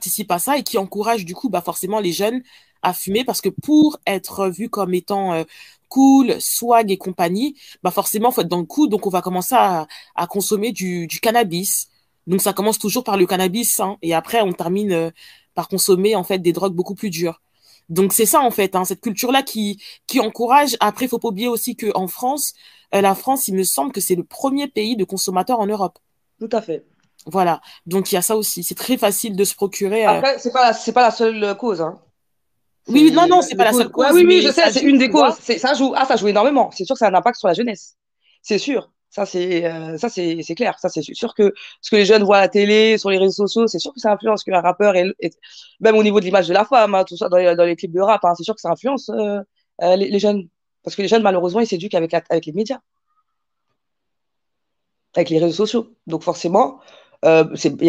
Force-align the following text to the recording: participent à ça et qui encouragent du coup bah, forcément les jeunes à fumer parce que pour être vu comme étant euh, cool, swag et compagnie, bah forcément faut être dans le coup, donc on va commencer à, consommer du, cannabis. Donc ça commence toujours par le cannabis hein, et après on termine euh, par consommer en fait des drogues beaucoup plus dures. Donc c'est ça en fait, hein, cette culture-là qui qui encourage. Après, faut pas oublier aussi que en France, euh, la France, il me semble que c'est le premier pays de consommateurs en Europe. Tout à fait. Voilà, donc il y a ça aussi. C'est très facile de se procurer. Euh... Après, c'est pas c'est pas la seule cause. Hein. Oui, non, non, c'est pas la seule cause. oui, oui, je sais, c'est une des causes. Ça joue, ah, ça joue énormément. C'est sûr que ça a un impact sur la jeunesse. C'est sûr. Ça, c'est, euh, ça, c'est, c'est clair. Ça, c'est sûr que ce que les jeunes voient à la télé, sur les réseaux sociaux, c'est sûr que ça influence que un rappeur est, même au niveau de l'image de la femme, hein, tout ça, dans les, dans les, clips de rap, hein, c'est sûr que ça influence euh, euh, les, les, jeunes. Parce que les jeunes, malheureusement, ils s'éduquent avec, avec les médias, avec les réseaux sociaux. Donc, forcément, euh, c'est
participent 0.00 0.32
à 0.32 0.38
ça 0.38 0.56
et 0.56 0.62
qui 0.62 0.78
encouragent 0.78 1.26
du 1.26 1.34
coup 1.34 1.50
bah, 1.50 1.60
forcément 1.60 2.00
les 2.00 2.12
jeunes 2.12 2.42
à 2.80 2.94
fumer 2.94 3.22
parce 3.22 3.42
que 3.42 3.50
pour 3.50 3.98
être 4.06 4.48
vu 4.48 4.70
comme 4.70 4.94
étant 4.94 5.34
euh, 5.34 5.44
cool, 5.90 6.40
swag 6.40 6.90
et 6.90 6.96
compagnie, 6.96 7.54
bah 7.82 7.90
forcément 7.90 8.30
faut 8.30 8.40
être 8.40 8.48
dans 8.48 8.60
le 8.60 8.64
coup, 8.64 8.86
donc 8.86 9.06
on 9.06 9.10
va 9.10 9.20
commencer 9.20 9.54
à, 9.54 9.86
consommer 10.26 10.72
du, 10.72 11.06
cannabis. 11.20 11.90
Donc 12.26 12.40
ça 12.40 12.54
commence 12.54 12.78
toujours 12.78 13.04
par 13.04 13.18
le 13.18 13.26
cannabis 13.26 13.78
hein, 13.80 13.98
et 14.00 14.14
après 14.14 14.40
on 14.40 14.54
termine 14.54 14.92
euh, 14.92 15.10
par 15.54 15.68
consommer 15.68 16.16
en 16.16 16.24
fait 16.24 16.38
des 16.38 16.54
drogues 16.54 16.74
beaucoup 16.74 16.94
plus 16.94 17.10
dures. 17.10 17.42
Donc 17.90 18.14
c'est 18.14 18.24
ça 18.24 18.40
en 18.40 18.50
fait, 18.50 18.74
hein, 18.76 18.86
cette 18.86 19.02
culture-là 19.02 19.42
qui 19.42 19.82
qui 20.06 20.18
encourage. 20.20 20.78
Après, 20.80 21.08
faut 21.08 21.18
pas 21.18 21.28
oublier 21.28 21.48
aussi 21.48 21.76
que 21.76 21.90
en 21.94 22.08
France, 22.08 22.54
euh, 22.94 23.02
la 23.02 23.14
France, 23.14 23.48
il 23.48 23.54
me 23.54 23.64
semble 23.64 23.92
que 23.92 24.00
c'est 24.00 24.16
le 24.16 24.24
premier 24.24 24.66
pays 24.66 24.96
de 24.96 25.04
consommateurs 25.04 25.60
en 25.60 25.66
Europe. 25.66 25.98
Tout 26.38 26.48
à 26.52 26.62
fait. 26.62 26.86
Voilà, 27.26 27.60
donc 27.86 28.10
il 28.10 28.14
y 28.14 28.18
a 28.18 28.22
ça 28.22 28.36
aussi. 28.36 28.62
C'est 28.62 28.74
très 28.74 28.96
facile 28.96 29.36
de 29.36 29.44
se 29.44 29.54
procurer. 29.54 30.06
Euh... 30.06 30.10
Après, 30.10 30.38
c'est 30.38 30.52
pas 30.52 30.72
c'est 30.72 30.92
pas 30.92 31.02
la 31.02 31.10
seule 31.10 31.56
cause. 31.56 31.80
Hein. 31.80 31.98
Oui, 32.88 33.12
non, 33.12 33.26
non, 33.26 33.42
c'est 33.42 33.56
pas 33.56 33.64
la 33.64 33.72
seule 33.72 33.90
cause. 33.90 34.06
oui, 34.12 34.24
oui, 34.26 34.42
je 34.42 34.50
sais, 34.50 34.70
c'est 34.70 34.82
une 34.82 34.98
des 34.98 35.10
causes. 35.10 35.34
Ça 35.38 35.74
joue, 35.74 35.92
ah, 35.96 36.06
ça 36.06 36.16
joue 36.16 36.28
énormément. 36.28 36.70
C'est 36.72 36.84
sûr 36.84 36.94
que 36.94 36.98
ça 36.98 37.06
a 37.06 37.10
un 37.10 37.14
impact 37.14 37.38
sur 37.38 37.48
la 37.48 37.54
jeunesse. 37.54 37.96
C'est 38.42 38.58
sûr. 38.58 38.90
Ça, 39.10 39.26
c'est, 39.26 39.64
euh, 39.64 39.98
ça, 39.98 40.08
c'est, 40.08 40.38
c'est 40.42 40.54
clair. 40.54 40.78
Ça, 40.78 40.88
c'est 40.88 41.02
sûr 41.02 41.34
que 41.34 41.52
ce 41.80 41.90
que 41.90 41.96
les 41.96 42.04
jeunes 42.04 42.22
voient 42.22 42.38
à 42.38 42.42
la 42.42 42.48
télé, 42.48 42.96
sur 42.96 43.10
les 43.10 43.18
réseaux 43.18 43.46
sociaux, 43.46 43.66
c'est 43.66 43.80
sûr 43.80 43.92
que 43.92 43.98
ça 43.98 44.12
influence 44.12 44.44
que 44.44 44.52
un 44.52 44.60
rappeur 44.60 44.94
est, 44.94 45.12
même 45.80 45.96
au 45.96 46.02
niveau 46.04 46.20
de 46.20 46.24
l'image 46.24 46.46
de 46.46 46.54
la 46.54 46.64
femme, 46.64 46.94
hein, 46.94 47.04
tout 47.04 47.16
ça, 47.16 47.28
dans 47.28 47.36
les, 47.36 47.56
dans 47.56 47.64
les, 47.64 47.74
clips 47.74 47.92
de 47.92 48.00
rap, 48.00 48.24
hein, 48.24 48.34
c'est 48.36 48.44
sûr 48.44 48.54
que 48.54 48.60
ça 48.60 48.70
influence 48.70 49.08
euh, 49.08 49.40
euh, 49.82 49.96
les, 49.96 50.10
les, 50.10 50.18
jeunes. 50.20 50.48
Parce 50.84 50.94
que 50.94 51.02
les 51.02 51.08
jeunes, 51.08 51.22
malheureusement, 51.22 51.60
ils 51.60 51.66
s'éduquent 51.66 51.96
avec, 51.96 52.14
avec 52.14 52.46
les 52.46 52.52
médias, 52.52 52.78
avec 55.16 55.28
les 55.28 55.40
réseaux 55.40 55.66
sociaux. 55.66 55.88
Donc, 56.06 56.22
forcément, 56.22 56.80
euh, 57.24 57.44
c'est 57.54 57.70